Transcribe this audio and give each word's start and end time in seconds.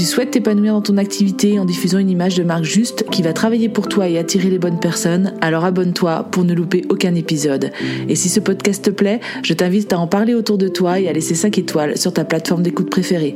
tu 0.00 0.06
souhaites 0.06 0.30
t'épanouir 0.30 0.72
dans 0.72 0.80
ton 0.80 0.96
activité 0.96 1.58
en 1.58 1.66
diffusant 1.66 1.98
une 1.98 2.08
image 2.08 2.34
de 2.34 2.42
marque 2.42 2.64
juste 2.64 3.04
qui 3.10 3.20
va 3.20 3.34
travailler 3.34 3.68
pour 3.68 3.86
toi 3.86 4.08
et 4.08 4.16
attirer 4.16 4.48
les 4.48 4.58
bonnes 4.58 4.80
personnes, 4.80 5.34
alors 5.42 5.66
abonne-toi 5.66 6.26
pour 6.30 6.42
ne 6.42 6.54
louper 6.54 6.86
aucun 6.88 7.14
épisode. 7.14 7.70
Et 8.08 8.16
si 8.16 8.30
ce 8.30 8.40
podcast 8.40 8.82
te 8.82 8.88
plaît, 8.88 9.20
je 9.42 9.52
t'invite 9.52 9.92
à 9.92 9.98
en 9.98 10.06
parler 10.06 10.32
autour 10.32 10.56
de 10.56 10.68
toi 10.68 10.98
et 11.00 11.06
à 11.06 11.12
laisser 11.12 11.34
5 11.34 11.58
étoiles 11.58 11.98
sur 11.98 12.14
ta 12.14 12.24
plateforme 12.24 12.62
d'écoute 12.62 12.88
préférée. 12.88 13.34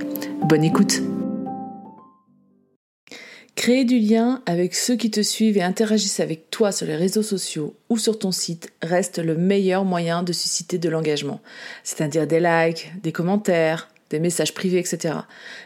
Bonne 0.48 0.64
écoute 0.64 1.02
Créer 3.56 3.84
du 3.84 3.98
lien 3.98 4.40
avec 4.46 4.74
ceux 4.74 4.96
qui 4.96 5.10
te 5.10 5.20
suivent 5.20 5.58
et 5.58 5.62
interagissent 5.62 6.20
avec 6.20 6.48
toi 6.50 6.72
sur 6.72 6.86
les 6.86 6.96
réseaux 6.96 7.22
sociaux 7.22 7.74
ou 7.90 7.98
sur 7.98 8.18
ton 8.18 8.32
site 8.32 8.72
reste 8.82 9.18
le 9.18 9.36
meilleur 9.36 9.84
moyen 9.84 10.22
de 10.22 10.32
susciter 10.32 10.78
de 10.78 10.88
l'engagement. 10.88 11.40
C'est-à-dire 11.82 12.26
des 12.26 12.40
likes, 12.40 12.90
des 13.02 13.12
commentaires, 13.12 13.90
messages 14.20 14.54
privés, 14.54 14.78
etc. 14.78 15.14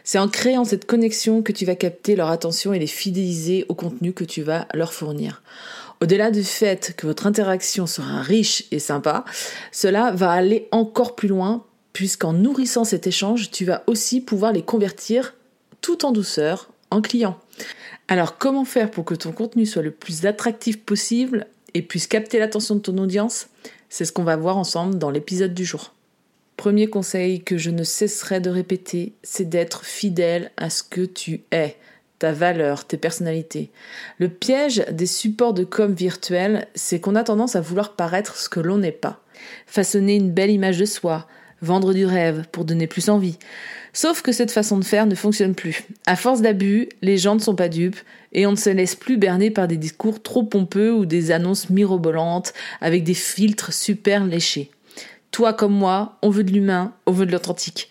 C'est 0.05 0.19
en 0.19 0.29
créant 0.29 0.65
cette 0.65 0.87
connexion 0.87 1.43
que 1.43 1.53
tu 1.53 1.65
vas 1.65 1.75
capter 1.75 2.17
leur 2.17 2.31
attention 2.31 2.73
et 2.73 2.79
les 2.79 2.87
fidéliser 2.87 3.65
au 3.69 3.75
contenu 3.75 4.13
que 4.13 4.25
tu 4.25 4.43
vas 4.43 4.67
leur 4.75 4.93
fournir. 4.93 5.43
Au-delà 6.01 6.31
du 6.31 6.45
fait 6.45 6.95
que 6.97 7.07
votre 7.07 7.27
interaction 7.27 7.87
sera 7.87 8.23
riche 8.23 8.65
et 8.71 8.79
sympa, 8.79 9.25
cela 9.73 10.13
va 10.13 10.31
aller 10.31 10.69
encore 10.71 11.17
plus 11.17 11.29
loin 11.29 11.65
puisqu'en 11.93 12.33
nourrissant 12.33 12.85
cet 12.85 13.09
échange, 13.09 13.51
tu 13.51 13.65
vas 13.65 13.83
aussi 13.89 14.21
pouvoir 14.21 14.53
les 14.53 14.63
convertir 14.63 15.35
tout 15.81 16.05
en 16.05 16.13
douceur 16.13 16.71
en 16.91 17.01
clients. 17.01 17.39
Alors 18.07 18.39
comment 18.39 18.65
faire 18.65 18.91
pour 18.91 19.05
que 19.05 19.15
ton 19.15 19.33
contenu 19.33 19.67
soit 19.67 19.83
le 19.83 19.91
plus 19.91 20.25
attractif 20.25 20.81
possible 20.81 21.47
et 21.75 21.83
puisse 21.83 22.07
capter 22.07 22.39
l'attention 22.39 22.77
de 22.77 22.81
ton 22.81 22.97
audience? 22.99 23.49
C'est 23.89 24.05
ce 24.05 24.13
qu'on 24.13 24.23
va 24.23 24.37
voir 24.37 24.57
ensemble 24.57 24.99
dans 24.99 25.11
l'épisode 25.11 25.55
du 25.55 25.65
jour. 25.65 25.93
Premier 26.59 26.89
conseil 26.89 27.41
que 27.41 27.57
je 27.57 27.71
ne 27.71 27.85
cesserai 27.85 28.41
de 28.41 28.51
répéter, 28.51 29.13
c'est 29.23 29.49
d'être 29.49 29.85
fidèle 29.85 30.51
à 30.57 30.71
ce 30.71 30.83
que 30.83 31.03
tu 31.03 31.43
es, 31.53 31.77
ta 32.19 32.33
valeur, 32.33 32.85
tes 32.85 32.97
personnalités. 32.97 33.71
Le 34.19 34.29
piège 34.29 34.85
des 34.91 35.07
supports 35.07 35.55
de 35.55 35.63
com 35.63 35.95
virtuels, 35.95 36.67
c'est 36.75 36.99
qu'on 36.99 37.15
a 37.15 37.23
tendance 37.23 37.55
à 37.55 37.61
vouloir 37.61 37.95
paraître 37.95 38.37
ce 38.37 38.49
que 38.49 38.59
l'on 38.59 38.79
n'est 38.79 38.91
pas. 38.91 39.23
Façonner 39.69 40.17
une 40.17 40.33
belle 40.33 40.51
image 40.51 40.79
de 40.79 40.85
soi, 40.85 41.29
vendre 41.63 41.95
du 41.95 42.05
rêve 42.05 42.45
pour 42.51 42.65
donner 42.65 42.89
plus 42.89 43.09
envie. 43.09 43.39
Sauf 43.93 44.23
que 44.23 44.33
cette 44.33 44.51
façon 44.51 44.79
de 44.79 44.85
faire 44.85 45.07
ne 45.07 45.15
fonctionne 45.15 45.55
plus. 45.55 45.85
À 46.07 46.17
force 46.17 46.43
d'abus, 46.43 46.89
les 47.03 47.19
gens 47.19 47.37
ne 47.37 47.41
sont 47.41 47.55
pas 47.55 47.69
dupes 47.69 48.01
et 48.33 48.49
on 48.49 48.53
ne 48.53 48.57
se 48.57 48.71
laisse 48.71 48.97
plus 48.97 49.17
berner 49.17 49.53
par 49.53 49.69
des 49.69 49.77
discours 49.77 50.21
trop 50.25 50.43
pompeux 50.43 50.93
ou 50.93 51.07
des 51.07 51.31
annonces 51.31 51.71
mirobolantes 51.71 52.53
avec 52.81 53.05
des 53.05 53.15
filtres 53.15 53.73
super 53.73 54.27
léchés. 54.27 54.73
Toi 55.31 55.53
comme 55.53 55.75
moi, 55.75 56.17
on 56.23 56.31
veut 56.31 56.45
de 56.45 56.53
l'humain, 56.53 56.93
on 57.07 57.13
veut 57.13 57.27
de 57.27 57.33
l'authentique. 57.33 57.91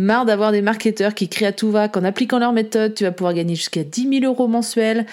Marre 0.00 0.26
d'avoir 0.26 0.52
des 0.52 0.62
marketeurs 0.62 1.12
qui 1.12 1.28
crient 1.28 1.46
à 1.46 1.52
tout 1.52 1.72
va 1.72 1.88
qu'en 1.88 2.04
appliquant 2.04 2.38
leur 2.38 2.52
méthode, 2.52 2.94
tu 2.94 3.02
vas 3.02 3.10
pouvoir 3.10 3.34
gagner 3.34 3.56
jusqu'à 3.56 3.82
10 3.82 4.20
000 4.20 4.32
euros 4.32 4.46
mensuels 4.46 5.06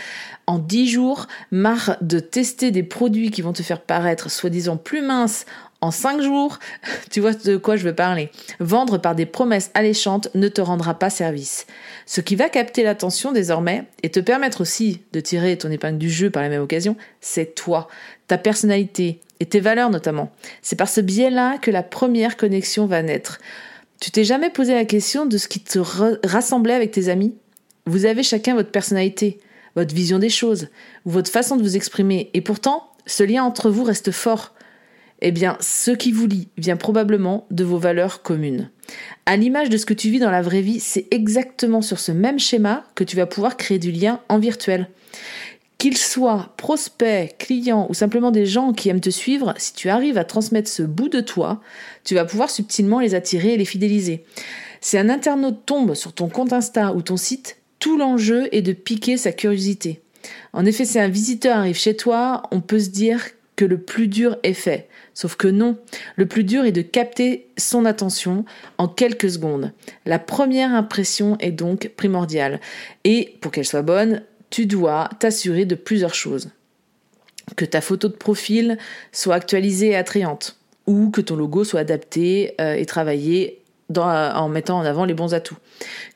en 0.46 0.60
10 0.60 0.88
jours. 0.88 1.26
Marre 1.50 1.98
de 2.02 2.20
tester 2.20 2.70
des 2.70 2.84
produits 2.84 3.32
qui 3.32 3.42
vont 3.42 3.52
te 3.52 3.64
faire 3.64 3.82
paraître 3.82 4.30
soi-disant 4.30 4.78
plus 4.78 5.02
minces 5.02 5.48
en 5.82 5.90
5 5.90 6.22
jours. 6.22 6.60
Tu 7.10 7.20
vois 7.20 7.34
de 7.34 7.58
quoi 7.58 7.78
je 7.78 7.84
veux 7.84 7.96
parler. 7.96 8.30
Vendre 8.60 9.00
par 9.00 9.16
des 9.16 9.26
promesses 9.26 9.72
alléchantes 9.74 10.30
ne 10.36 10.50
te 10.50 10.62
rendra 10.62 10.94
pas 10.94 11.10
service. 11.10 11.66
Ce 12.06 12.22
qui 12.22 12.36
va 12.36 12.50
capter 12.50 12.84
l'attention 12.84 13.32
désormais 13.32 13.86
et 14.04 14.12
te 14.12 14.20
permettre 14.20 14.62
aussi 14.62 15.02
de 15.14 15.20
tirer 15.20 15.58
ton 15.58 15.72
épingle 15.72 15.98
du 15.98 16.12
jeu 16.12 16.30
par 16.30 16.44
la 16.44 16.50
même 16.50 16.62
occasion, 16.62 16.96
c'est 17.22 17.56
toi, 17.56 17.88
ta 18.28 18.38
personnalité, 18.38 19.22
et 19.40 19.46
tes 19.46 19.60
valeurs 19.60 19.90
notamment. 19.90 20.32
C'est 20.62 20.76
par 20.76 20.90
ce 20.90 21.02
biais-là 21.02 21.58
que 21.58 21.72
la 21.72 21.84
première 21.84 22.38
connexion 22.38 22.86
va 22.86 23.02
naître. 23.02 23.40
Tu 24.00 24.12
t'es 24.12 24.24
jamais 24.24 24.50
posé 24.50 24.74
la 24.74 24.86
question 24.86 25.26
de 25.26 25.38
ce 25.38 25.48
qui 25.48 25.62
te 25.62 25.80
rassemblait 26.28 26.74
avec 26.74 26.92
tes 26.92 27.10
amis? 27.10 27.36
Vous 27.86 28.06
avez 28.06 28.24
chacun 28.24 28.56
votre 28.56 28.72
personnalité, 28.72 29.40
votre 29.76 29.94
vision 29.94 30.20
des 30.20 30.30
choses, 30.30 30.68
votre 31.06 31.32
façon 31.32 31.56
de 31.56 31.64
vous 31.64 31.76
exprimer, 31.76 32.30
et 32.34 32.42
pourtant, 32.42 32.92
ce 33.06 33.24
lien 33.24 33.44
entre 33.44 33.70
vous 33.70 33.84
reste 33.84 34.12
fort. 34.12 34.54
Eh 35.22 35.32
bien, 35.32 35.58
ce 35.62 35.92
qui 35.92 36.12
vous 36.12 36.28
lie 36.28 36.50
vient 36.58 36.76
probablement 36.76 37.48
de 37.50 37.64
vos 37.64 37.78
valeurs 37.78 38.22
communes. 38.22 38.70
À 39.26 39.38
l'image 39.38 39.70
de 39.70 39.78
ce 39.78 39.86
que 39.86 39.94
tu 39.94 40.10
vis 40.10 40.20
dans 40.20 40.32
la 40.32 40.42
vraie 40.42 40.62
vie, 40.62 40.80
c'est 40.80 41.08
exactement 41.12 41.82
sur 41.82 42.00
ce 42.00 42.12
même 42.12 42.38
schéma 42.38 42.84
que 42.96 43.04
tu 43.04 43.16
vas 43.16 43.26
pouvoir 43.26 43.56
créer 43.56 43.80
du 43.80 43.92
lien 43.92 44.20
en 44.28 44.40
virtuel. 44.40 44.90
Qu'ils 45.78 45.98
soient 45.98 46.54
prospects, 46.58 47.36
clients 47.38 47.86
ou 47.90 47.94
simplement 47.94 48.32
des 48.32 48.46
gens 48.46 48.72
qui 48.72 48.90
aiment 48.90 49.02
te 49.02 49.10
suivre, 49.10 49.54
si 49.58 49.74
tu 49.74 49.90
arrives 49.90 50.18
à 50.18 50.24
transmettre 50.24 50.70
ce 50.70 50.84
bout 50.84 51.10
de 51.10 51.20
toi, 51.20 51.62
tu 52.04 52.16
vas 52.16 52.26
pouvoir 52.26 52.50
subtilement 52.50 53.00
les 53.00 53.14
attirer 53.14 53.54
et 53.54 53.58
les 53.58 53.66
fidéliser. 53.66 54.24
Si 54.82 54.98
un 54.98 55.10
internaute 55.10 55.66
tombe 55.66 55.94
sur 55.94 56.14
ton 56.14 56.30
compte 56.30 56.54
Insta 56.54 56.94
ou 56.94 57.02
ton 57.02 57.18
site, 57.18 57.58
tout 57.80 57.98
l'enjeu 57.98 58.48
est 58.52 58.62
de 58.62 58.74
piquer 58.74 59.18
sa 59.18 59.32
curiosité. 59.32 60.02
En 60.54 60.66
effet, 60.66 60.86
si 60.86 60.98
un 60.98 61.10
visiteur 61.10 61.58
arrive 61.58 61.78
chez 61.78 61.96
toi, 61.96 62.44
on 62.52 62.62
peut 62.62 62.80
se 62.80 62.90
dire 62.90 63.22
que 63.56 63.66
le 63.66 63.78
plus 63.78 64.08
dur 64.08 64.38
est 64.44 64.54
fait. 64.54 64.88
Sauf 65.14 65.36
que 65.36 65.48
non, 65.48 65.78
le 66.18 66.26
plus 66.26 66.44
dur 66.44 66.66
est 66.66 66.72
de 66.72 66.82
capter 66.82 67.48
son 67.58 67.86
attention 67.86 68.44
en 68.78 68.88
quelques 68.88 69.30
secondes. 69.30 69.72
La 70.06 70.20
première 70.20 70.74
impression 70.74 71.38
est 71.40 71.52
donc 71.52 71.92
primordiale. 71.96 72.60
Et 73.06 73.38
pour 73.40 73.52
qu'elle 73.52 73.66
soit 73.66 73.82
bonne, 73.82 74.24
tu 74.50 74.66
dois 74.66 75.10
t'assurer 75.20 75.66
de 75.66 75.76
plusieurs 75.76 76.14
choses. 76.14 76.50
Que 77.56 77.66
ta 77.66 77.82
photo 77.82 78.08
de 78.08 78.14
profil 78.14 78.78
soit 79.12 79.36
actualisée 79.36 79.90
et 79.90 79.96
attrayante, 79.96 80.58
ou 80.88 81.10
que 81.12 81.22
ton 81.22 81.36
logo 81.36 81.64
soit 81.64 81.82
adapté 81.82 82.56
euh, 82.60 82.74
et 82.74 82.86
travaillé 82.86 83.62
en 83.96 84.50
mettant 84.50 84.80
en 84.80 84.86
avant 84.86 85.06
les 85.06 85.14
bons 85.14 85.34
atouts. 85.34 85.58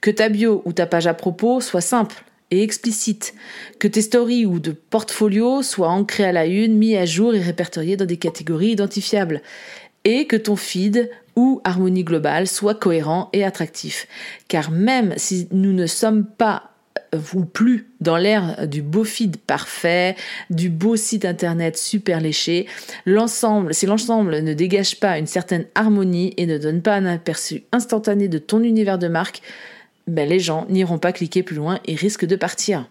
Que 0.02 0.10
ta 0.10 0.30
bio 0.30 0.62
ou 0.66 0.74
ta 0.74 0.88
page 0.88 1.08
à 1.08 1.14
propos 1.14 1.62
soit 1.62 1.82
simple 1.82 2.24
et 2.52 2.64
explicite. 2.64 3.34
Que 3.78 3.88
tes 3.88 4.02
stories 4.02 4.46
ou 4.46 4.60
de 4.60 4.72
portfolio 4.72 5.62
soient 5.62 5.90
ancrés 5.90 6.26
à 6.26 6.32
la 6.32 6.46
une, 6.46 6.78
mis 6.78 6.96
à 6.96 7.06
jour 7.06 7.36
et 7.36 7.42
répertoriés 7.42 7.98
dans 7.98 8.06
des 8.06 8.18
catégories 8.18 8.72
identifiables. 8.72 9.42
Et 10.04 10.26
que 10.26 10.36
ton 10.36 10.56
feed 10.56 11.12
ou 11.36 11.62
harmonie 11.64 12.04
globale 12.04 12.48
soit 12.48 12.74
cohérent 12.74 13.30
et 13.34 13.44
attractif. 13.44 14.08
Car 14.48 14.72
même 14.72 15.14
si 15.18 15.48
nous 15.52 15.74
ne 15.74 15.86
sommes 15.86 16.26
pas 16.26 16.69
ou 17.34 17.46
plus 17.46 17.88
dans 18.02 18.18
l'ère 18.18 18.68
du 18.68 18.82
beau 18.82 19.04
feed 19.04 19.38
parfait, 19.38 20.16
du 20.50 20.70
beau 20.70 20.96
site 20.96 21.26
internet 21.26 21.78
super 21.78 22.22
léché, 22.22 22.68
l'ensemble, 23.06 23.74
si 23.74 23.86
l'ensemble 23.86 24.42
ne 24.42 24.54
dégage 24.54 25.00
pas 25.00 25.18
une 25.18 25.28
certaine 25.28 25.66
harmonie 25.76 26.34
et 26.38 26.46
ne 26.46 26.58
donne 26.58 26.82
pas 26.82 26.96
un 26.96 27.06
aperçu 27.06 27.64
instantané 27.72 28.28
de 28.28 28.38
ton 28.38 28.64
univers 28.64 28.98
de 28.98 29.08
marque, 29.08 29.42
ben 30.08 30.28
les 30.28 30.40
gens 30.40 30.66
n'iront 30.70 30.98
pas 30.98 31.12
cliquer 31.12 31.44
plus 31.44 31.56
loin 31.56 31.80
et 31.86 31.96
risquent 31.96 32.26
de 32.26 32.36
partir. 32.36 32.88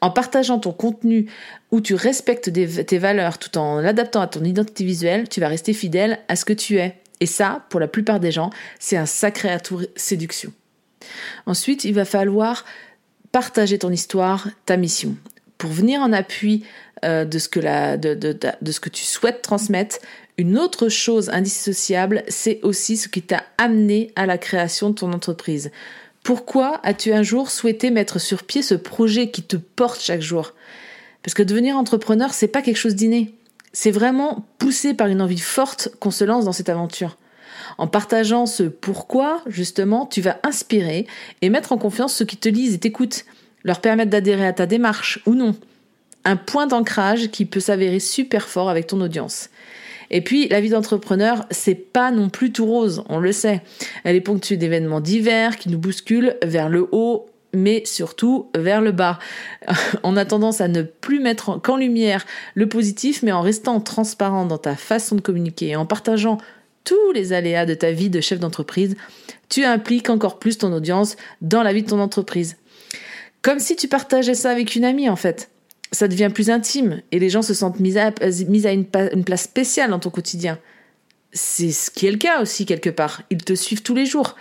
En 0.00 0.10
partageant 0.10 0.58
ton 0.58 0.72
contenu 0.72 1.26
où 1.70 1.80
tu 1.80 1.94
respectes 1.94 2.52
tes 2.52 2.98
valeurs 2.98 3.38
tout 3.38 3.58
en 3.58 3.80
l'adaptant 3.80 4.20
à 4.20 4.26
ton 4.26 4.44
identité 4.44 4.84
visuelle, 4.84 5.28
tu 5.28 5.40
vas 5.40 5.48
rester 5.48 5.72
fidèle 5.72 6.20
à 6.28 6.36
ce 6.36 6.44
que 6.44 6.52
tu 6.52 6.78
es. 6.78 6.96
Et 7.20 7.26
ça, 7.26 7.66
pour 7.70 7.80
la 7.80 7.88
plupart 7.88 8.20
des 8.20 8.30
gens, 8.30 8.50
c'est 8.78 8.96
un 8.96 9.06
sacré 9.06 9.50
atout 9.50 9.80
séduction. 9.96 10.52
Ensuite, 11.46 11.84
il 11.84 11.94
va 11.94 12.04
falloir 12.04 12.64
partager 13.32 13.78
ton 13.78 13.90
histoire, 13.90 14.48
ta 14.66 14.76
mission. 14.76 15.16
Pour 15.58 15.70
venir 15.70 16.00
en 16.00 16.12
appui 16.12 16.64
euh, 17.04 17.24
de, 17.24 17.38
ce 17.38 17.48
que 17.48 17.60
de, 17.96 18.72
ce 18.72 18.80
que 18.80 18.88
tu 18.88 19.04
souhaites 19.04 19.42
transmettre, 19.42 19.98
une 20.38 20.58
autre 20.58 20.88
chose 20.88 21.28
indissociable, 21.30 22.22
c'est 22.28 22.60
aussi 22.62 22.96
ce 22.96 23.08
qui 23.08 23.22
t'a 23.22 23.44
amené 23.58 24.10
à 24.16 24.26
la 24.26 24.38
création 24.38 24.90
de 24.90 24.94
ton 24.94 25.12
entreprise. 25.12 25.70
Pourquoi 26.22 26.80
as-tu 26.82 27.12
un 27.12 27.22
jour 27.22 27.50
souhaité 27.50 27.90
mettre 27.90 28.18
sur 28.18 28.44
pied 28.44 28.62
ce 28.62 28.74
projet 28.74 29.30
qui 29.30 29.42
te 29.42 29.56
porte 29.56 30.00
chaque 30.00 30.22
jour? 30.22 30.54
Parce 31.22 31.34
que 31.34 31.42
devenir 31.42 31.76
entrepreneur, 31.76 32.32
c'est 32.32 32.48
pas 32.48 32.62
quelque 32.62 32.76
chose 32.76 32.94
d'inné. 32.94 33.34
C'est 33.72 33.90
vraiment 33.90 34.46
poussé 34.58 34.94
par 34.94 35.06
une 35.08 35.22
envie 35.22 35.38
forte 35.38 35.90
qu'on 36.00 36.10
se 36.10 36.24
lance 36.24 36.44
dans 36.44 36.52
cette 36.52 36.68
aventure. 36.68 37.16
En 37.78 37.86
partageant 37.86 38.46
ce 38.46 38.64
pourquoi, 38.64 39.42
justement, 39.46 40.06
tu 40.06 40.20
vas 40.20 40.38
inspirer 40.42 41.06
et 41.42 41.50
mettre 41.50 41.72
en 41.72 41.78
confiance 41.78 42.14
ceux 42.14 42.24
qui 42.24 42.36
te 42.36 42.48
lisent 42.48 42.74
et 42.74 42.78
t'écoutent. 42.78 43.24
leur 43.62 43.80
permettre 43.80 44.10
d'adhérer 44.10 44.46
à 44.46 44.52
ta 44.52 44.66
démarche 44.66 45.20
ou 45.26 45.34
non. 45.34 45.54
Un 46.24 46.36
point 46.36 46.66
d'ancrage 46.66 47.28
qui 47.28 47.44
peut 47.44 47.60
s'avérer 47.60 48.00
super 48.00 48.48
fort 48.48 48.70
avec 48.70 48.86
ton 48.86 49.00
audience. 49.00 49.50
Et 50.10 50.22
puis, 50.22 50.48
la 50.48 50.60
vie 50.60 50.70
d'entrepreneur, 50.70 51.46
c'est 51.50 51.74
pas 51.74 52.10
non 52.10 52.30
plus 52.30 52.52
tout 52.52 52.66
rose, 52.66 53.04
on 53.08 53.18
le 53.18 53.32
sait. 53.32 53.62
Elle 54.04 54.16
est 54.16 54.20
ponctuée 54.20 54.56
d'événements 54.56 55.00
divers 55.00 55.56
qui 55.56 55.68
nous 55.68 55.78
bousculent 55.78 56.36
vers 56.42 56.68
le 56.68 56.88
haut 56.90 57.30
mais 57.52 57.82
surtout 57.84 58.48
vers 58.56 58.80
le 58.80 58.92
bas. 58.92 59.18
On 60.02 60.16
a 60.16 60.24
tendance 60.24 60.60
à 60.60 60.68
ne 60.68 60.82
plus 60.82 61.20
mettre 61.20 61.60
qu'en 61.60 61.76
lumière 61.76 62.24
le 62.54 62.68
positif, 62.68 63.22
mais 63.22 63.32
en 63.32 63.40
restant 63.40 63.80
transparent 63.80 64.46
dans 64.46 64.58
ta 64.58 64.76
façon 64.76 65.16
de 65.16 65.20
communiquer 65.20 65.68
et 65.68 65.76
en 65.76 65.86
partageant 65.86 66.38
tous 66.90 67.12
les 67.12 67.32
aléas 67.32 67.66
de 67.66 67.74
ta 67.74 67.92
vie 67.92 68.10
de 68.10 68.20
chef 68.20 68.40
d'entreprise, 68.40 68.96
tu 69.48 69.64
impliques 69.64 70.10
encore 70.10 70.40
plus 70.40 70.58
ton 70.58 70.72
audience 70.72 71.14
dans 71.40 71.62
la 71.62 71.72
vie 71.72 71.84
de 71.84 71.88
ton 71.88 72.00
entreprise. 72.00 72.56
Comme 73.42 73.60
si 73.60 73.76
tu 73.76 73.86
partageais 73.86 74.34
ça 74.34 74.50
avec 74.50 74.74
une 74.74 74.84
amie 74.84 75.08
en 75.08 75.14
fait 75.14 75.50
ça 75.92 76.08
devient 76.08 76.30
plus 76.32 76.50
intime 76.50 77.02
et 77.10 77.18
les 77.18 77.30
gens 77.30 77.42
se 77.42 77.54
sentent 77.54 77.80
mis 77.80 77.98
à, 77.98 78.12
une, 78.70 78.84
place 79.24 79.42
spéciale 79.42 79.90
dans 79.90 79.98
ton 79.98 80.10
quotidien. 80.10 80.58
C'est 81.32 81.70
ce 81.70 81.90
qui 81.90 82.06
est 82.06 82.12
le 82.12 82.18
cas 82.18 82.42
aussi 82.42 82.66
quelque 82.66 82.90
part. 82.90 83.22
Ils 83.30 83.42
te 83.42 83.54
suivent 83.54 83.82
tous 83.82 83.94
les 83.94 84.06
jours. 84.06 84.36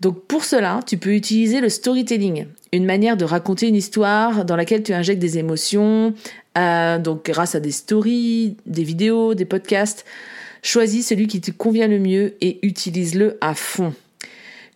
Donc 0.00 0.24
pour 0.26 0.44
cela, 0.44 0.80
tu 0.86 0.98
peux 0.98 1.14
utiliser 1.14 1.60
le 1.60 1.68
storytelling, 1.68 2.46
une 2.72 2.84
manière 2.84 3.16
de 3.16 3.24
raconter 3.24 3.68
une 3.68 3.76
histoire 3.76 4.44
dans 4.44 4.56
laquelle 4.56 4.82
tu 4.82 4.92
injectes 4.92 5.20
des 5.20 5.38
émotions, 5.38 6.14
euh, 6.58 6.98
donc 6.98 7.26
grâce 7.26 7.54
à 7.54 7.60
des 7.60 7.70
stories, 7.70 8.56
des 8.66 8.82
vidéos, 8.82 9.34
des 9.34 9.44
podcasts. 9.44 10.04
Choisis 10.62 11.08
celui 11.08 11.26
qui 11.26 11.40
te 11.40 11.50
convient 11.50 11.88
le 11.88 11.98
mieux 11.98 12.36
et 12.40 12.64
utilise-le 12.64 13.36
à 13.40 13.54
fond. 13.54 13.92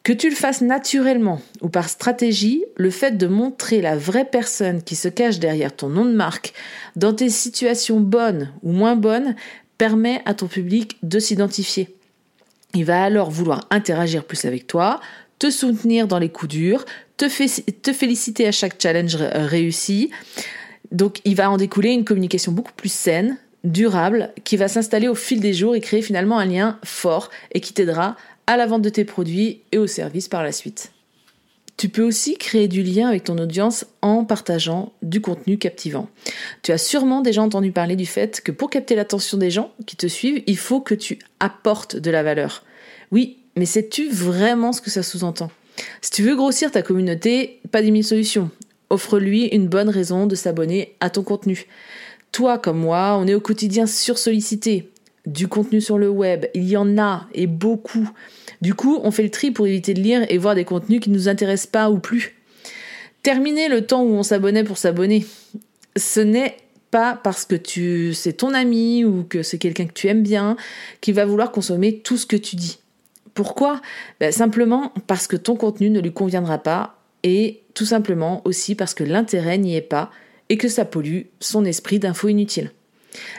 Que 0.03 0.12
tu 0.12 0.29
le 0.29 0.37
fasses 0.37 0.61
naturellement 0.61 1.41
ou 1.62 1.69
par 1.69 1.88
stratégie, 1.88 2.65
le 2.77 2.91
fait 2.91 3.17
de 3.17 3.27
montrer 3.27 3.81
la 3.81 3.97
vraie 3.97 4.25
personne 4.25 4.83
qui 4.83 4.94
se 4.94 5.09
cache 5.09 5.38
derrière 5.38 5.75
ton 5.75 5.88
nom 5.88 6.05
de 6.05 6.12
marque 6.12 6.53
dans 6.94 7.12
tes 7.12 7.31
situations 7.31 8.00
bonnes 8.00 8.53
ou 8.62 8.73
moins 8.73 8.97
bonnes 8.97 9.35
permet 9.79 10.23
à 10.25 10.35
ton 10.35 10.47
public 10.47 10.97
de 11.03 11.19
s'identifier. 11.19 11.97
Il 12.75 12.85
va 12.85 13.03
alors 13.03 13.31
vouloir 13.31 13.67
interagir 13.71 14.25
plus 14.25 14.44
avec 14.44 14.67
toi, 14.67 15.00
te 15.39 15.50
soutenir 15.50 16.06
dans 16.06 16.19
les 16.19 16.29
coups 16.29 16.50
durs, 16.50 16.85
te, 17.17 17.25
te 17.73 17.93
féliciter 17.93 18.47
à 18.47 18.53
chaque 18.53 18.81
challenge 18.81 19.17
réussi. 19.17 20.11
Donc 20.93 21.21
il 21.25 21.37
va 21.37 21.50
en 21.50 21.56
découler 21.56 21.91
une 21.91 22.05
communication 22.05 22.53
beaucoup 22.53 22.73
plus 22.75 22.93
saine, 22.93 23.39
durable, 23.67 24.33
qui 24.45 24.57
va 24.57 24.69
s'installer 24.69 25.09
au 25.09 25.15
fil 25.15 25.41
des 25.41 25.53
jours 25.53 25.75
et 25.75 25.81
créer 25.81 26.01
finalement 26.01 26.39
un 26.39 26.47
lien 26.47 26.79
fort 26.85 27.31
et 27.53 27.61
qui 27.61 27.75
t'aidera 27.75 28.17
à 28.47 28.57
la 28.57 28.67
vente 28.67 28.83
de 28.83 28.89
tes 28.89 29.05
produits 29.05 29.63
et 29.73 29.79
aux 29.79 29.87
services 29.87 30.29
par 30.29 30.43
la 30.43 30.53
suite. 30.53 30.93
Tu 31.77 31.91
peux 31.91 32.03
aussi 32.03 32.39
créer 32.39 32.69
du 32.69 32.83
lien 32.83 33.09
avec 33.09 33.25
ton 33.25 33.37
audience 33.37 33.85
en 34.01 34.25
partageant 34.25 34.95
du 35.03 35.21
contenu 35.21 35.59
captivant. 35.59 36.09
Tu 36.63 36.73
as 36.73 36.79
sûrement 36.79 37.21
déjà 37.21 37.43
entendu 37.43 37.71
parler 37.71 37.97
du 37.97 38.07
fait 38.07 38.41
que 38.41 38.51
pour 38.51 38.71
capter 38.71 38.95
l'attention 38.95 39.37
des 39.37 39.51
gens 39.51 39.73
qui 39.85 39.97
te 39.97 40.07
suivent, 40.07 40.43
il 40.47 40.57
faut 40.57 40.81
que 40.81 40.95
tu 40.95 41.19
apportes 41.39 41.97
de 41.97 42.11
la 42.11 42.23
valeur. 42.23 42.65
Oui, 43.13 43.39
mais 43.57 43.67
sais-tu 43.67 44.09
vraiment 44.09 44.73
ce 44.73 44.81
que 44.81 44.91
ça 44.91 45.03
sous-entend? 45.03 45.51
Si 46.01 46.11
tu 46.11 46.23
veux 46.23 46.35
grossir 46.35 46.71
ta 46.71 46.81
communauté, 46.81 47.61
pas 47.71 47.83
des 47.83 47.91
mille 47.91 48.05
solutions. 48.05 48.51
Offre-lui 48.89 49.47
une 49.49 49.69
bonne 49.69 49.91
raison 49.91 50.27
de 50.27 50.35
s'abonner 50.35 50.95
à 51.01 51.11
ton 51.11 51.25
contenu. 51.25 51.67
Toi 52.37 52.59
comme 52.59 52.81
moi, 52.81 53.17
on 53.19 53.27
est 53.27 53.33
au 53.33 53.41
quotidien 53.41 53.87
sursollicité 53.87 54.91
du 55.25 55.49
contenu 55.49 55.81
sur 55.81 55.97
le 55.97 56.11
web. 56.11 56.44
Il 56.53 56.69
y 56.69 56.77
en 56.77 56.99
a 56.99 57.27
et 57.33 57.47
beaucoup. 57.47 58.11
Du 58.61 58.75
coup, 58.75 59.00
on 59.03 59.11
fait 59.11 59.23
le 59.23 59.31
tri 59.31 59.53
pour 59.53 59.67
éviter 59.67 59.94
de 59.94 60.03
lire 60.03 60.27
et 60.29 60.37
voir 60.37 60.55
des 60.55 60.67
contenus 60.67 61.00
qui 61.00 61.09
ne 61.09 61.15
nous 61.15 61.31
intéressent 61.31 61.71
pas 61.71 61.88
ou 61.88 61.99
plus. 61.99 62.37
Terminer 63.23 63.71
le 63.71 63.87
temps 63.87 64.03
où 64.03 64.11
on 64.11 64.23
s'abonnait 64.23 64.65
pour 64.65 64.77
s'abonner. 64.77 65.25
Ce 65.97 66.21
n'est 66.21 66.59
pas 66.91 67.19
parce 67.25 67.47
que 67.47 67.56
tu 67.56 68.12
c'est 68.12 68.35
ton 68.35 68.53
ami 68.53 69.03
ou 69.06 69.25
que 69.25 69.43
c'est 69.43 69.56
quelqu'un 69.56 69.87
que 69.87 69.94
tu 69.94 70.09
aimes 70.09 70.23
bien 70.23 70.59
qui 71.00 71.12
va 71.12 71.25
vouloir 71.25 71.50
consommer 71.53 72.00
tout 72.00 72.19
ce 72.19 72.27
que 72.27 72.37
tu 72.37 72.55
dis. 72.55 72.81
Pourquoi? 73.32 73.81
Ben, 74.21 74.31
Simplement 74.31 74.93
parce 75.06 75.27
que 75.27 75.37
ton 75.37 75.56
contenu 75.56 75.89
ne 75.89 76.00
lui 76.00 76.12
conviendra 76.12 76.59
pas 76.59 77.00
et 77.23 77.62
tout 77.73 77.87
simplement 77.87 78.43
aussi 78.44 78.75
parce 78.75 78.93
que 78.93 79.05
l'intérêt 79.05 79.56
n'y 79.56 79.75
est 79.75 79.81
pas 79.81 80.11
et 80.48 80.56
que 80.56 80.69
ça 80.69 80.84
pollue 80.84 81.22
son 81.40 81.64
esprit 81.64 81.98
d'infos 81.98 82.28
inutiles. 82.28 82.70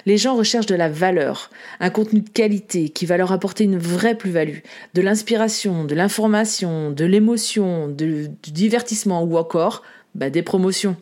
Les 0.06 0.18
gens 0.18 0.36
recherchent 0.36 0.66
de 0.66 0.76
la 0.76 0.90
valeur, 0.90 1.50
un 1.80 1.90
contenu 1.90 2.22
de 2.22 2.30
qualité 2.30 2.90
qui 2.90 3.06
va 3.06 3.18
leur 3.18 3.32
apporter 3.32 3.64
une 3.64 3.78
vraie 3.78 4.18
plus-value, 4.18 4.60
de 4.94 5.02
l'inspiration, 5.02 5.86
de 5.86 5.96
l'information, 5.96 6.92
de 6.92 7.06
l'émotion, 7.06 7.88
du 7.88 8.30
divertissement 8.44 9.24
ou 9.24 9.38
encore 9.38 9.84
bah, 10.16 10.30
des 10.30 10.42
promotions. 10.42 10.96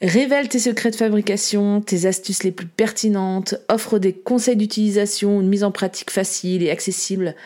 Révèle 0.00 0.48
tes 0.48 0.58
secrets 0.58 0.90
de 0.90 0.96
fabrication, 0.96 1.80
tes 1.80 2.06
astuces 2.06 2.42
les 2.42 2.50
plus 2.50 2.66
pertinentes, 2.66 3.54
offre 3.68 4.00
des 4.00 4.12
conseils 4.12 4.56
d'utilisation, 4.56 5.40
une 5.40 5.48
mise 5.48 5.62
en 5.62 5.70
pratique 5.70 6.10
facile 6.10 6.64
et 6.64 6.70
accessible, 6.70 7.36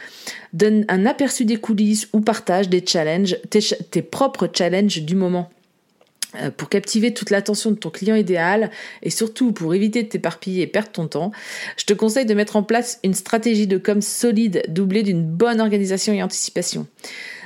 donne 0.55 0.87
un 0.89 1.05
aperçu 1.05 1.45
des 1.45 1.59
coulisses 1.59 2.09
ou 2.15 2.21
partage 2.23 2.71
des 2.71 2.83
challenges, 2.87 3.37
tes 3.51 4.01
propres 4.01 4.49
challenges 4.51 5.03
du 5.03 5.15
moment. 5.17 5.51
Euh, 6.41 6.51
pour 6.51 6.69
captiver 6.69 7.15
toute 7.15 7.31
l'attention 7.31 7.71
de 7.71 7.77
ton 7.77 7.91
client 7.91 8.15
idéal 8.15 8.71
et 9.03 9.11
surtout 9.11 9.53
pour 9.53 9.75
éviter 9.75 10.03
de 10.03 10.09
t'éparpiller 10.09 10.63
et 10.63 10.67
perdre 10.67 10.91
ton 10.91 11.09
temps, 11.09 11.33
je 11.77 11.85
te 11.85 11.93
conseille 11.93 12.27
de 12.27 12.35
mettre 12.35 12.57
en 12.57 12.63
place 12.63 12.99
une 13.05 13.15
stratégie 13.15 13.67
de 13.67 13.79
com 13.79 14.01
solide 14.01 14.63
doublée 14.69 15.03
d'une 15.03 15.25
bonne 15.25 15.61
organisation 15.61 16.13
et 16.13 16.23
anticipation. 16.23 16.87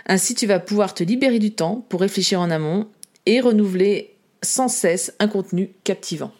Ainsi, 0.07 0.35
tu 0.35 0.47
vas 0.47 0.61
pouvoir 0.61 0.95
te 0.95 1.05
libérer 1.05 1.39
du 1.39 1.53
temps 1.53 1.85
pour 1.89 2.01
réfléchir 2.01 2.41
en 2.41 2.51
amont 2.51 2.89
et 3.27 3.41
renouveler 3.41 4.15
sans 4.43 4.69
cesse 4.69 5.13
un 5.19 5.29
contenu 5.29 5.71
captivant. 5.85 6.33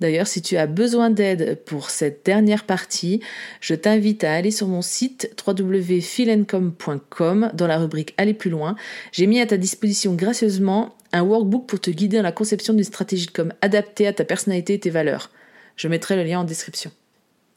D'ailleurs, 0.00 0.26
si 0.26 0.40
tu 0.42 0.56
as 0.56 0.66
besoin 0.66 1.10
d'aide 1.10 1.60
pour 1.64 1.90
cette 1.90 2.26
dernière 2.26 2.64
partie, 2.64 3.20
je 3.60 3.76
t'invite 3.76 4.24
à 4.24 4.34
aller 4.34 4.50
sur 4.50 4.66
mon 4.66 4.82
site 4.82 5.30
www.philencom.com 5.46 7.52
dans 7.54 7.66
la 7.68 7.78
rubrique 7.78 8.12
Aller 8.16 8.34
plus 8.34 8.50
loin. 8.50 8.74
J'ai 9.12 9.28
mis 9.28 9.40
à 9.40 9.46
ta 9.46 9.56
disposition 9.56 10.14
gracieusement 10.14 10.96
un 11.12 11.22
workbook 11.22 11.66
pour 11.66 11.80
te 11.80 11.90
guider 11.90 12.18
dans 12.18 12.22
la 12.22 12.32
conception 12.32 12.74
d'une 12.74 12.84
stratégie 12.84 13.26
de 13.26 13.32
com 13.32 13.52
adaptée 13.60 14.06
à 14.06 14.12
ta 14.12 14.24
personnalité 14.24 14.74
et 14.74 14.80
tes 14.80 14.90
valeurs. 14.90 15.30
Je 15.76 15.88
mettrai 15.88 16.16
le 16.16 16.24
lien 16.24 16.40
en 16.40 16.44
description. 16.44 16.90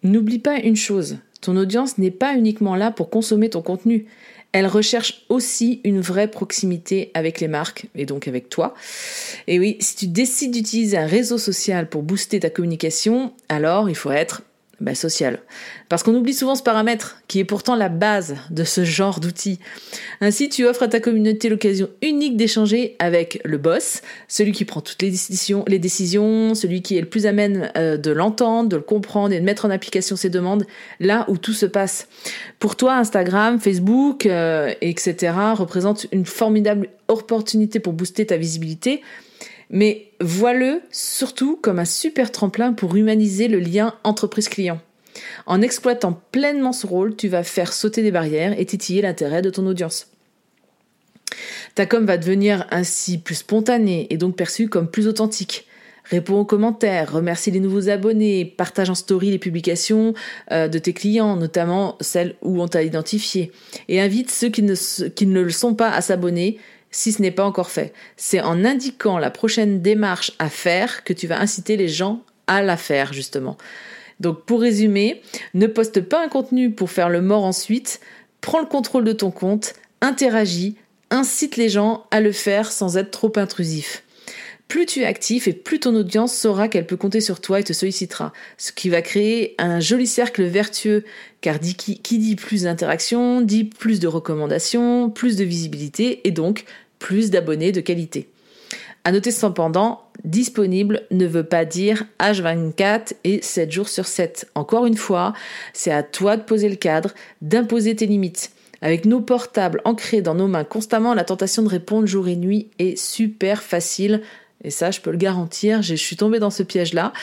N'oublie 0.03 0.39
pas 0.39 0.59
une 0.59 0.75
chose, 0.75 1.17
ton 1.41 1.57
audience 1.57 1.99
n'est 1.99 2.09
pas 2.09 2.35
uniquement 2.35 2.75
là 2.75 2.89
pour 2.89 3.11
consommer 3.11 3.51
ton 3.51 3.61
contenu. 3.61 4.07
Elle 4.51 4.65
recherche 4.65 5.25
aussi 5.29 5.81
une 5.83 5.99
vraie 5.99 6.29
proximité 6.29 7.11
avec 7.13 7.39
les 7.39 7.47
marques 7.47 7.87
et 7.93 8.05
donc 8.05 8.27
avec 8.27 8.49
toi. 8.49 8.73
Et 9.45 9.59
oui, 9.59 9.77
si 9.79 9.95
tu 9.95 10.07
décides 10.07 10.51
d'utiliser 10.51 10.97
un 10.97 11.05
réseau 11.05 11.37
social 11.37 11.87
pour 11.87 12.03
booster 12.03 12.39
ta 12.39 12.49
communication, 12.49 13.33
alors 13.47 13.89
il 13.89 13.95
faut 13.95 14.11
être 14.11 14.41
bah, 14.79 14.95
social. 14.95 15.39
Parce 15.89 16.03
qu'on 16.03 16.15
oublie 16.15 16.33
souvent 16.33 16.55
ce 16.55 16.63
paramètre, 16.63 17.21
qui 17.27 17.39
est 17.39 17.45
pourtant 17.45 17.75
la 17.75 17.89
base 17.89 18.35
de 18.49 18.63
ce 18.63 18.83
genre 18.83 19.19
d'outil. 19.19 19.59
Ainsi, 20.21 20.49
tu 20.49 20.65
offres 20.65 20.83
à 20.83 20.87
ta 20.87 20.99
communauté 20.99 21.49
l'occasion 21.49 21.89
unique 22.01 22.37
d'échanger 22.37 22.95
avec 22.99 23.39
le 23.45 23.57
boss, 23.57 24.01
celui 24.27 24.51
qui 24.51 24.65
prend 24.65 24.81
toutes 24.81 25.01
les 25.01 25.11
décisions, 25.11 25.63
les 25.67 25.79
décisions 25.79 26.55
celui 26.55 26.81
qui 26.81 26.97
est 26.97 27.01
le 27.01 27.07
plus 27.07 27.25
amène 27.25 27.71
euh, 27.77 27.97
de 27.97 28.11
l'entendre, 28.11 28.69
de 28.69 28.75
le 28.75 28.81
comprendre 28.81 29.33
et 29.33 29.39
de 29.39 29.45
mettre 29.45 29.65
en 29.65 29.69
application 29.69 30.15
ses 30.15 30.29
demandes, 30.29 30.65
là 30.99 31.25
où 31.27 31.37
tout 31.37 31.53
se 31.53 31.65
passe. 31.65 32.07
Pour 32.59 32.75
toi, 32.75 32.95
Instagram, 32.95 33.59
Facebook, 33.59 34.25
euh, 34.25 34.73
etc. 34.81 35.33
représentent 35.53 36.07
une 36.11 36.25
formidable 36.25 36.89
opportunité 37.07 37.79
pour 37.79 37.93
booster 37.93 38.25
ta 38.25 38.37
visibilité, 38.37 39.01
mais 39.69 40.11
vois-le 40.21 40.81
surtout 40.91 41.57
comme 41.57 41.79
un 41.79 41.85
super 41.85 42.31
tremplin 42.31 42.73
pour 42.73 42.95
humaniser 42.95 43.47
le 43.47 43.59
lien 43.59 43.95
entreprise-client. 44.03 44.79
En 45.45 45.61
exploitant 45.61 46.21
pleinement 46.31 46.73
ce 46.73 46.87
rôle, 46.87 47.15
tu 47.15 47.27
vas 47.27 47.43
faire 47.43 47.73
sauter 47.73 48.03
des 48.03 48.11
barrières 48.11 48.59
et 48.59 48.65
titiller 48.65 49.01
l'intérêt 49.01 49.41
de 49.41 49.49
ton 49.49 49.65
audience. 49.65 50.07
Ta 51.73 51.85
com 51.85 52.05
va 52.05 52.17
devenir 52.17 52.65
ainsi 52.71 53.17
plus 53.17 53.35
spontanée 53.35 54.07
et 54.09 54.17
donc 54.17 54.35
perçue 54.35 54.69
comme 54.69 54.89
plus 54.89 55.07
authentique. 55.07 55.67
Réponds 56.05 56.39
aux 56.39 56.45
commentaires, 56.45 57.13
remercie 57.13 57.49
les 57.49 57.59
nouveaux 57.59 57.89
abonnés, 57.89 58.45
partage 58.45 58.91
en 58.91 58.95
story 58.95 59.31
les 59.31 59.39
publications 59.39 60.13
euh, 60.51 60.67
de 60.67 60.77
tes 60.77 60.93
clients, 60.93 61.35
notamment 61.35 61.97
celles 61.99 62.35
où 62.43 62.61
on 62.61 62.67
t'a 62.67 62.83
identifié, 62.83 63.51
et 63.87 63.99
invite 63.99 64.29
ceux 64.29 64.49
qui 64.49 64.61
ne, 64.61 64.75
qui 65.09 65.25
ne 65.25 65.41
le 65.41 65.49
sont 65.49 65.73
pas 65.73 65.89
à 65.89 66.01
s'abonner 66.01 66.59
si 66.95 67.11
ce 67.11 67.21
n'est 67.21 67.29
pas 67.29 67.43
encore 67.43 67.71
fait. 67.71 67.91
C'est 68.15 68.39
en 68.39 68.63
indiquant 68.63 69.17
la 69.17 69.29
prochaine 69.29 69.81
démarche 69.81 70.31
à 70.39 70.49
faire 70.49 71.03
que 71.03 71.11
tu 71.11 71.27
vas 71.27 71.41
inciter 71.41 71.75
les 71.75 71.89
gens 71.89 72.21
à 72.47 72.61
la 72.61 72.77
faire, 72.77 73.11
justement. 73.11 73.57
Donc 74.21 74.45
pour 74.45 74.61
résumer, 74.61 75.21
ne 75.53 75.67
poste 75.67 75.99
pas 75.99 76.23
un 76.23 76.29
contenu 76.29 76.71
pour 76.71 76.89
faire 76.89 77.09
le 77.09 77.21
mort 77.21 77.43
ensuite, 77.43 77.99
prends 78.39 78.61
le 78.61 78.65
contrôle 78.65 79.03
de 79.03 79.11
ton 79.11 79.29
compte, 79.29 79.73
interagis, 79.99 80.77
incite 81.09 81.57
les 81.57 81.67
gens 81.67 82.05
à 82.11 82.21
le 82.21 82.31
faire 82.31 82.71
sans 82.71 82.95
être 82.95 83.11
trop 83.11 83.33
intrusif. 83.35 84.03
Plus 84.69 84.85
tu 84.85 85.01
es 85.01 85.05
actif 85.05 85.49
et 85.49 85.53
plus 85.53 85.81
ton 85.81 85.93
audience 85.95 86.33
saura 86.33 86.69
qu'elle 86.69 86.87
peut 86.87 86.97
compter 86.97 87.19
sur 87.21 87.41
toi 87.41 87.59
et 87.59 87.63
te 87.63 87.73
sollicitera, 87.73 88.31
ce 88.57 88.71
qui 88.71 88.89
va 88.89 89.01
créer 89.01 89.53
un 89.59 89.81
joli 89.81 90.07
cercle 90.07 90.43
vertueux, 90.43 91.03
car 91.41 91.59
qui, 91.59 92.17
dit 92.17 92.35
plus 92.35 92.63
d'interaction, 92.63 93.41
dit 93.41 93.65
plus 93.65 93.99
de 93.99 94.07
recommandations, 94.07 95.11
plus 95.11 95.35
de 95.35 95.43
visibilité 95.43 96.27
et 96.27 96.31
donc 96.31 96.65
plus 97.05 97.29
d'abonnés 97.29 97.71
de 97.71 97.81
qualité. 97.81 98.29
À 99.03 99.11
noter 99.11 99.29
cependant, 99.29 100.01
disponible 100.23 101.03
ne 101.11 101.27
veut 101.27 101.43
pas 101.43 101.63
dire 101.63 102.05
H24 102.19 103.13
et 103.23 103.43
7 103.43 103.71
jours 103.71 103.89
sur 103.89 104.07
7. 104.07 104.49
Encore 104.55 104.87
une 104.87 104.97
fois, 104.97 105.33
c'est 105.71 105.91
à 105.91 106.01
toi 106.01 106.35
de 106.35 106.41
poser 106.41 106.67
le 106.67 106.77
cadre, 106.77 107.11
d'imposer 107.43 107.95
tes 107.95 108.07
limites. 108.07 108.49
Avec 108.81 109.05
nos 109.05 109.21
portables 109.21 109.81
ancrés 109.85 110.23
dans 110.23 110.33
nos 110.33 110.47
mains 110.47 110.63
constamment, 110.63 111.13
la 111.13 111.23
tentation 111.23 111.61
de 111.61 111.69
répondre 111.69 112.07
jour 112.07 112.27
et 112.27 112.35
nuit 112.35 112.71
est 112.79 112.97
super 112.97 113.61
facile. 113.61 114.23
Et 114.63 114.71
ça, 114.71 114.89
je 114.89 114.99
peux 114.99 115.11
le 115.11 115.17
garantir, 115.17 115.83
je 115.83 115.93
suis 115.93 116.15
tombée 116.15 116.39
dans 116.39 116.49
ce 116.49 116.63
piège-là. 116.63 117.13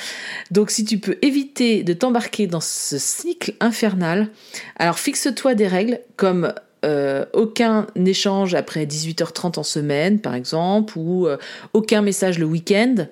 Donc 0.52 0.70
si 0.70 0.84
tu 0.84 0.98
peux 0.98 1.18
éviter 1.22 1.82
de 1.82 1.92
t'embarquer 1.92 2.46
dans 2.46 2.60
ce 2.60 2.98
cycle 2.98 3.54
infernal, 3.58 4.28
alors 4.76 5.00
fixe-toi 5.00 5.56
des 5.56 5.66
règles 5.66 5.98
comme 6.14 6.54
euh, 6.84 7.24
aucun 7.32 7.86
échange 8.04 8.54
après 8.54 8.86
18h30 8.86 9.58
en 9.58 9.62
semaine, 9.62 10.20
par 10.20 10.34
exemple, 10.34 10.94
ou 10.96 11.26
euh, 11.26 11.36
aucun 11.72 12.02
message 12.02 12.38
le 12.38 12.46
week-end. 12.46 13.06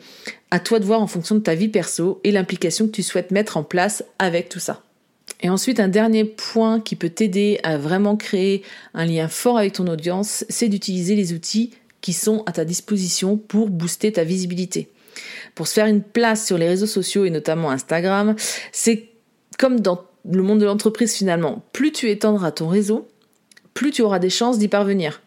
À 0.50 0.58
toi 0.58 0.80
de 0.80 0.84
voir 0.84 1.00
en 1.00 1.06
fonction 1.06 1.36
de 1.36 1.40
ta 1.40 1.54
vie 1.54 1.68
perso 1.68 2.20
et 2.24 2.32
l'implication 2.32 2.86
que 2.86 2.92
tu 2.92 3.02
souhaites 3.02 3.30
mettre 3.30 3.56
en 3.56 3.62
place 3.62 4.04
avec 4.18 4.48
tout 4.48 4.58
ça. 4.58 4.82
Et 5.42 5.48
ensuite, 5.48 5.80
un 5.80 5.88
dernier 5.88 6.24
point 6.24 6.80
qui 6.80 6.96
peut 6.96 7.08
t'aider 7.08 7.60
à 7.62 7.78
vraiment 7.78 8.16
créer 8.16 8.62
un 8.94 9.06
lien 9.06 9.28
fort 9.28 9.58
avec 9.58 9.74
ton 9.74 9.86
audience, 9.86 10.44
c'est 10.48 10.68
d'utiliser 10.68 11.14
les 11.14 11.32
outils 11.32 11.70
qui 12.00 12.12
sont 12.12 12.42
à 12.46 12.52
ta 12.52 12.64
disposition 12.64 13.36
pour 13.36 13.70
booster 13.70 14.12
ta 14.12 14.24
visibilité. 14.24 14.90
Pour 15.54 15.66
se 15.66 15.74
faire 15.74 15.86
une 15.86 16.02
place 16.02 16.46
sur 16.46 16.58
les 16.58 16.68
réseaux 16.68 16.86
sociaux 16.86 17.24
et 17.24 17.30
notamment 17.30 17.70
Instagram, 17.70 18.34
c'est 18.72 19.08
comme 19.58 19.80
dans 19.80 20.04
le 20.28 20.42
monde 20.42 20.60
de 20.60 20.66
l'entreprise 20.66 21.14
finalement. 21.14 21.64
Plus 21.72 21.92
tu 21.92 22.10
étendras 22.10 22.50
ton 22.50 22.68
réseau, 22.68 23.08
plus 23.74 23.90
tu 23.90 24.02
auras 24.02 24.18
des 24.18 24.30
chances 24.30 24.58
d'y 24.58 24.68
parvenir. 24.68 25.20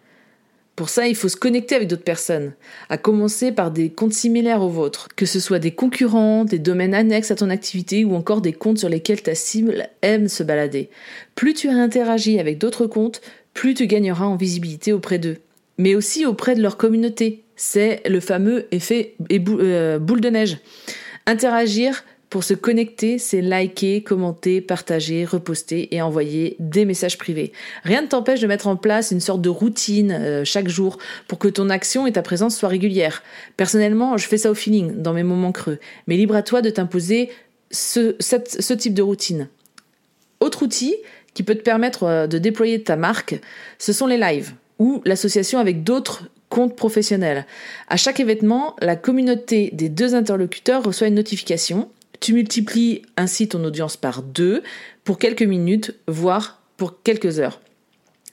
Pour 0.75 0.89
ça, 0.89 1.07
il 1.07 1.15
faut 1.15 1.29
se 1.29 1.35
connecter 1.35 1.75
avec 1.75 1.88
d'autres 1.88 2.03
personnes, 2.03 2.53
à 2.89 2.97
commencer 2.97 3.51
par 3.51 3.69
des 3.69 3.91
comptes 3.91 4.13
similaires 4.13 4.63
aux 4.63 4.69
vôtres, 4.69 5.07
que 5.15 5.27
ce 5.27 5.39
soit 5.39 5.59
des 5.59 5.71
concurrents, 5.71 6.45
des 6.45 6.57
domaines 6.57 6.95
annexes 6.95 7.29
à 7.29 7.35
ton 7.35 7.51
activité 7.51 8.03
ou 8.05 8.15
encore 8.15 8.41
des 8.41 8.53
comptes 8.53 8.79
sur 8.79 8.89
lesquels 8.89 9.21
ta 9.21 9.35
cible 9.35 9.88
aime 10.01 10.27
se 10.27 10.41
balader. 10.41 10.89
Plus 11.35 11.53
tu 11.53 11.69
interagis 11.69 12.39
avec 12.39 12.57
d'autres 12.57 12.88
comptes, 12.88 13.21
plus 13.53 13.75
tu 13.75 13.85
gagneras 13.85 14.25
en 14.25 14.35
visibilité 14.35 14.93
auprès 14.93 15.19
d'eux, 15.19 15.38
mais 15.77 15.93
aussi 15.93 16.25
auprès 16.25 16.55
de 16.55 16.62
leur 16.63 16.77
communauté. 16.77 17.43
C'est 17.55 18.01
le 18.09 18.19
fameux 18.19 18.65
effet 18.71 19.13
euh, 19.31 20.00
boule 20.00 20.21
de 20.21 20.29
neige. 20.29 20.57
Interagir 21.27 22.03
pour 22.33 22.43
se 22.43 22.55
connecter, 22.55 23.19
c'est 23.19 23.41
liker, 23.41 24.01
commenter, 24.01 24.59
partager, 24.59 25.23
reposter 25.23 25.93
et 25.93 26.01
envoyer 26.01 26.55
des 26.57 26.83
messages 26.83 27.19
privés. 27.19 27.51
Rien 27.83 28.01
ne 28.01 28.07
t'empêche 28.07 28.39
de 28.39 28.47
mettre 28.47 28.65
en 28.65 28.75
place 28.75 29.11
une 29.11 29.19
sorte 29.19 29.39
de 29.39 29.49
routine 29.49 30.11
euh, 30.11 30.43
chaque 30.43 30.67
jour 30.67 30.97
pour 31.27 31.37
que 31.37 31.47
ton 31.47 31.69
action 31.69 32.07
et 32.07 32.11
ta 32.11 32.23
présence 32.23 32.57
soient 32.57 32.69
régulières. 32.69 33.21
Personnellement, 33.55 34.17
je 34.17 34.27
fais 34.27 34.39
ça 34.39 34.49
au 34.49 34.55
feeling, 34.55 34.99
dans 34.99 35.13
mes 35.13 35.21
moments 35.21 35.51
creux. 35.51 35.77
Mais 36.07 36.17
libre 36.17 36.35
à 36.35 36.41
toi 36.41 36.63
de 36.63 36.71
t'imposer 36.71 37.29
ce, 37.69 38.15
type 38.73 38.95
de 38.95 39.03
routine. 39.03 39.47
Autre 40.39 40.63
outil 40.63 40.95
qui 41.35 41.43
peut 41.43 41.53
te 41.53 41.61
permettre 41.61 42.01
euh, 42.01 42.25
de 42.25 42.39
déployer 42.39 42.81
ta 42.81 42.95
marque, 42.95 43.39
ce 43.77 43.93
sont 43.93 44.07
les 44.07 44.17
lives 44.17 44.53
ou 44.79 45.03
l'association 45.05 45.59
avec 45.59 45.83
d'autres 45.83 46.23
comptes 46.49 46.75
professionnels. 46.75 47.45
À 47.89 47.97
chaque 47.97 48.19
événement, 48.19 48.75
la 48.81 48.95
communauté 48.95 49.69
des 49.73 49.89
deux 49.89 50.15
interlocuteurs 50.15 50.83
reçoit 50.83 51.05
une 51.05 51.13
notification 51.13 51.91
tu 52.23 52.33
multiplies 52.33 53.01
ainsi 53.17 53.49
ton 53.49 53.61
audience 53.65 53.97
par 53.97 54.23
deux 54.23 54.63
pour 55.03 55.19
quelques 55.19 55.43
minutes, 55.43 55.93
voire 56.07 56.61
pour 56.77 57.03
quelques 57.03 57.39
heures. 57.39 57.59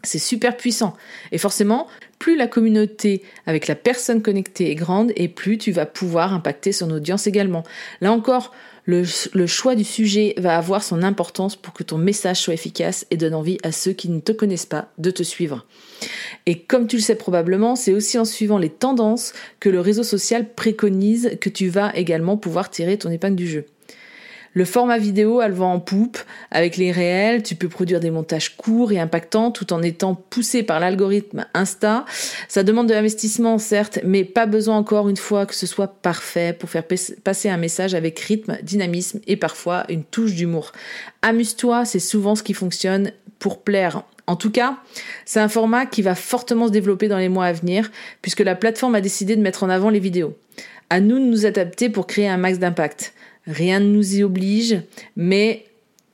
C'est 0.05 0.21
super 0.21 0.57
puissant. 0.57 0.95
Et 1.33 1.39
forcément, 1.39 1.89
plus 2.21 2.37
la 2.37 2.47
communauté 2.47 3.23
avec 3.47 3.67
la 3.67 3.75
personne 3.75 4.23
connectée 4.23 4.71
est 4.71 4.77
grande 4.77 5.13
et 5.17 5.27
plus 5.27 5.59
tu 5.59 5.73
vas 5.73 5.87
pouvoir 5.87 6.33
impacter 6.33 6.71
son 6.71 6.89
audience 6.93 7.27
également. 7.27 7.65
Là 8.01 8.13
encore, 8.13 8.53
le, 8.85 9.05
choix 9.47 9.75
du 9.75 9.85
sujet 9.85 10.35
va 10.39 10.57
avoir 10.57 10.85
son 10.85 11.03
importance 11.03 11.57
pour 11.57 11.75
que 11.75 11.83
ton 11.83 11.99
message 11.99 12.41
soit 12.41 12.55
efficace 12.55 13.07
et 13.11 13.17
donne 13.17 13.35
envie 13.35 13.59
à 13.65 13.73
ceux 13.73 13.93
qui 13.93 14.09
ne 14.09 14.21
te 14.21 14.33
connaissent 14.33 14.67
pas 14.67 14.89
de 14.99 15.11
te 15.11 15.25
suivre. 15.25 15.67
Et 16.47 16.61
comme 16.61 16.87
tu 16.87 16.97
le 16.97 17.03
sais 17.03 17.17
probablement, 17.17 17.75
c'est 17.75 17.93
aussi 17.93 18.19
en 18.19 18.25
suivant 18.25 18.59
les 18.59 18.71
tendances 18.71 19.33
que 19.59 19.69
le 19.69 19.81
réseau 19.81 20.05
social 20.05 20.55
préconise 20.55 21.39
que 21.41 21.51
tu 21.51 21.69
vas 21.69 21.95
également 21.97 22.37
pouvoir 22.37 22.71
tirer 22.71 22.99
ton 22.99 23.11
épingle 23.11 23.37
du 23.37 23.49
jeu. 23.49 23.67
Le 24.53 24.65
format 24.65 24.99
vidéo, 24.99 25.41
elle 25.41 25.53
va 25.53 25.67
en 25.67 25.79
poupe. 25.79 26.19
Avec 26.51 26.77
les 26.77 26.91
réels, 26.91 27.45
tu 27.45 27.55
peux 27.55 27.69
produire 27.69 28.01
des 28.01 28.11
montages 28.11 28.57
courts 28.57 28.91
et 28.91 28.99
impactants 28.99 29.53
tout 29.53 29.73
en 29.73 29.81
étant 29.81 30.17
poussé 30.17 30.65
par 30.65 30.81
l'algorithme 30.81 31.47
Insta. 31.55 32.05
Ça 32.49 32.65
demande 32.65 32.89
de 32.89 32.95
l'investissement, 32.95 33.59
certes, 33.59 34.01
mais 34.03 34.25
pas 34.25 34.47
besoin 34.47 34.77
encore 34.77 35.09
une 35.09 35.17
fois 35.17 35.47
que 35.47 35.55
ce 35.55 35.67
soit 35.67 36.03
parfait 36.03 36.53
pour 36.53 36.69
faire 36.69 36.85
passer 37.23 37.49
un 37.49 37.59
message 37.59 37.95
avec 37.95 38.19
rythme, 38.19 38.59
dynamisme 38.63 39.21
et 39.29 39.37
parfois 39.37 39.85
une 39.89 40.03
touche 40.03 40.35
d'humour. 40.35 40.73
Amuse-toi, 41.23 41.85
c'est 41.85 42.01
souvent 42.01 42.35
ce 42.35 42.43
qui 42.43 42.55
fonctionne 42.55 43.13
pour 43.39 43.63
plaire. 43.63 44.03
En 44.27 44.35
tout 44.35 44.51
cas, 44.51 44.79
c'est 45.25 45.41
un 45.41 45.49
format 45.49 45.87
qui 45.87 46.03
va 46.03 46.17
fortement 46.17 46.67
se 46.67 46.73
développer 46.73 47.07
dans 47.07 47.19
les 47.19 47.29
mois 47.29 47.47
à 47.47 47.53
venir 47.53 47.91
puisque 48.21 48.41
la 48.41 48.57
plateforme 48.57 48.97
a 48.97 49.01
décidé 49.01 49.37
de 49.37 49.43
mettre 49.43 49.63
en 49.63 49.69
avant 49.69 49.91
les 49.91 50.01
vidéos. 50.01 50.37
À 50.89 50.99
nous 50.99 51.21
de 51.21 51.25
nous 51.25 51.47
adapter 51.47 51.89
pour 51.89 52.09
créer 52.09 52.29
un 52.29 52.37
max 52.37 52.59
d'impact. 52.59 53.13
Rien 53.51 53.81
ne 53.81 53.87
nous 53.87 54.17
y 54.17 54.23
oblige, 54.23 54.81
mais 55.17 55.65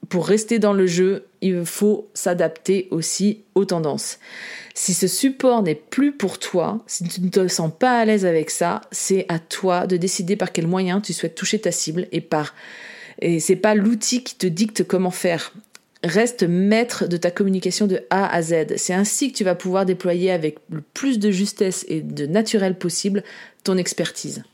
pour 0.08 0.26
rester 0.26 0.58
dans 0.58 0.72
le 0.72 0.86
jeu, 0.86 1.26
il 1.42 1.64
faut 1.66 2.08
s'adapter 2.14 2.88
aussi 2.90 3.42
aux 3.54 3.64
tendances. 3.64 4.18
Si 4.74 4.94
ce 4.94 5.06
support 5.06 5.62
n'est 5.62 5.74
plus 5.74 6.12
pour 6.12 6.38
toi, 6.38 6.82
si 6.86 7.04
tu 7.04 7.20
ne 7.20 7.28
te 7.28 7.46
sens 7.48 7.70
pas 7.76 7.98
à 7.98 8.04
l'aise 8.04 8.24
avec 8.24 8.50
ça, 8.50 8.80
c'est 8.90 9.26
à 9.28 9.38
toi 9.38 9.86
de 9.86 9.96
décider 9.96 10.36
par 10.36 10.52
quel 10.52 10.66
moyen 10.66 11.00
tu 11.00 11.12
souhaites 11.12 11.34
toucher 11.34 11.58
ta 11.58 11.72
cible 11.72 12.08
et 12.12 12.20
par 12.20 12.54
et 13.20 13.40
c'est 13.40 13.56
pas 13.56 13.74
l'outil 13.74 14.22
qui 14.22 14.36
te 14.36 14.46
dicte 14.46 14.84
comment 14.84 15.10
faire. 15.10 15.52
Reste 16.04 16.42
maître 16.42 17.06
de 17.08 17.16
ta 17.16 17.30
communication 17.30 17.86
de 17.86 18.02
A 18.10 18.26
à 18.32 18.42
Z. 18.42 18.76
C'est 18.76 18.92
ainsi 18.92 19.32
que 19.32 19.38
tu 19.38 19.44
vas 19.44 19.54
pouvoir 19.54 19.86
déployer 19.86 20.30
avec 20.30 20.58
le 20.70 20.82
plus 20.82 21.18
de 21.18 21.30
justesse 21.30 21.84
et 21.88 22.02
de 22.02 22.26
naturel 22.26 22.76
possible 22.76 23.24
ton 23.64 23.78
expertise. 23.78 24.44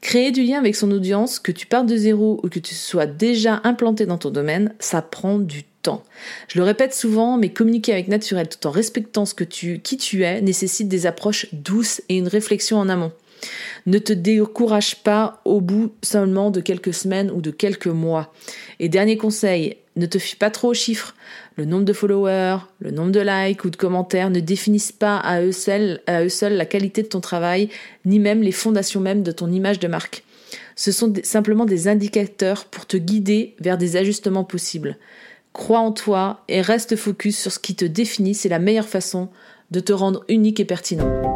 Créer 0.00 0.30
du 0.30 0.42
lien 0.42 0.58
avec 0.58 0.76
son 0.76 0.90
audience, 0.90 1.38
que 1.38 1.52
tu 1.52 1.66
partes 1.66 1.86
de 1.86 1.96
zéro 1.96 2.40
ou 2.42 2.48
que 2.48 2.58
tu 2.58 2.74
sois 2.74 3.06
déjà 3.06 3.60
implanté 3.64 4.06
dans 4.06 4.18
ton 4.18 4.30
domaine, 4.30 4.74
ça 4.78 5.02
prend 5.02 5.38
du 5.38 5.64
temps. 5.82 6.02
Je 6.48 6.58
le 6.58 6.64
répète 6.64 6.94
souvent, 6.94 7.36
mais 7.36 7.48
communiquer 7.48 7.92
avec 7.92 8.08
naturel 8.08 8.48
tout 8.48 8.66
en 8.66 8.70
respectant 8.70 9.24
ce 9.24 9.34
que 9.34 9.44
tu, 9.44 9.80
qui 9.80 9.96
tu 9.96 10.22
es 10.22 10.40
nécessite 10.40 10.88
des 10.88 11.06
approches 11.06 11.46
douces 11.52 12.02
et 12.08 12.18
une 12.18 12.28
réflexion 12.28 12.78
en 12.78 12.88
amont. 12.88 13.12
Ne 13.86 13.98
te 13.98 14.12
décourage 14.12 15.02
pas 15.02 15.40
au 15.44 15.60
bout 15.60 15.92
seulement 16.02 16.50
de 16.50 16.60
quelques 16.60 16.94
semaines 16.94 17.30
ou 17.30 17.40
de 17.40 17.50
quelques 17.50 17.86
mois. 17.86 18.32
Et 18.80 18.88
dernier 18.88 19.16
conseil, 19.16 19.76
ne 19.96 20.06
te 20.06 20.18
fie 20.18 20.36
pas 20.36 20.50
trop 20.50 20.68
aux 20.68 20.74
chiffres. 20.74 21.14
Le 21.56 21.64
nombre 21.64 21.86
de 21.86 21.94
followers, 21.94 22.58
le 22.80 22.90
nombre 22.90 23.12
de 23.12 23.20
likes 23.20 23.64
ou 23.64 23.70
de 23.70 23.76
commentaires 23.76 24.28
ne 24.28 24.40
définissent 24.40 24.92
pas 24.92 25.16
à 25.16 25.40
eux 25.40 25.52
seuls, 25.52 26.00
la 26.06 26.66
qualité 26.66 27.02
de 27.02 27.08
ton 27.08 27.20
travail, 27.20 27.70
ni 28.04 28.18
même 28.18 28.42
les 28.42 28.52
fondations 28.52 29.00
même 29.00 29.22
de 29.22 29.32
ton 29.32 29.50
image 29.50 29.80
de 29.80 29.88
marque. 29.88 30.22
Ce 30.74 30.92
sont 30.92 31.12
simplement 31.22 31.64
des 31.64 31.88
indicateurs 31.88 32.66
pour 32.66 32.84
te 32.84 32.98
guider 32.98 33.54
vers 33.58 33.78
des 33.78 33.96
ajustements 33.96 34.44
possibles. 34.44 34.98
Crois 35.54 35.80
en 35.80 35.92
toi 35.92 36.44
et 36.48 36.60
reste 36.60 36.94
focus 36.94 37.38
sur 37.38 37.50
ce 37.50 37.58
qui 37.58 37.74
te 37.74 37.86
définit, 37.86 38.34
c'est 38.34 38.50
la 38.50 38.58
meilleure 38.58 38.88
façon 38.88 39.30
de 39.70 39.80
te 39.80 39.94
rendre 39.94 40.24
unique 40.28 40.60
et 40.60 40.66
pertinent. 40.66 41.35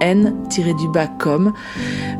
n-com. 0.00 1.52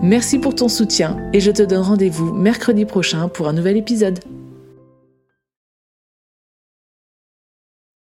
Merci 0.03 0.39
pour 0.39 0.55
ton 0.55 0.69
soutien 0.69 1.17
et 1.33 1.41
je 1.41 1.51
te 1.51 1.63
donne 1.63 1.83
rendez-vous 1.83 2.33
mercredi 2.33 2.85
prochain 2.85 3.29
pour 3.29 3.49
un 3.49 3.53
nouvel 3.53 3.77
épisode. 3.77 4.21